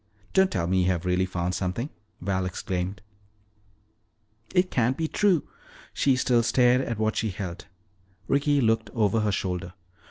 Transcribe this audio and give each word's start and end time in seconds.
"Don't 0.33 0.49
tell 0.49 0.65
me 0.65 0.79
you 0.81 0.87
have 0.87 1.05
really 1.05 1.27
found 1.27 1.53
something!" 1.53 1.91
Val 2.21 2.43
exclaimed. 2.47 3.03
"It 4.55 4.71
can't 4.71 4.97
be 4.97 5.07
true!" 5.07 5.47
She 5.93 6.15
still 6.15 6.41
stared 6.41 6.81
at 6.81 6.97
what 6.97 7.15
she 7.15 7.29
held. 7.29 7.67
Ricky 8.27 8.61
looked 8.61 8.89
over 8.95 9.19
her 9.19 9.31
shoulder. 9.31 9.73